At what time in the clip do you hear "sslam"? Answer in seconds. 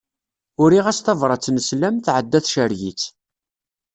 1.63-1.95